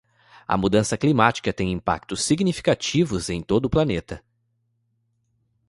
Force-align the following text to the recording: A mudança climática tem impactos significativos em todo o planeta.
A 0.47 0.57
mudança 0.57 0.97
climática 0.97 1.53
tem 1.53 1.71
impactos 1.71 2.23
significativos 2.23 3.29
em 3.29 3.39
todo 3.39 3.65
o 3.65 3.69
planeta. 3.69 4.25